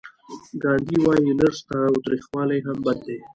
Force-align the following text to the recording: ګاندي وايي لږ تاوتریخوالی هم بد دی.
ګاندي 0.61 0.97
وايي 1.03 1.31
لږ 1.39 1.55
تاوتریخوالی 1.67 2.59
هم 2.65 2.77
بد 2.85 2.97
دی. 3.05 3.17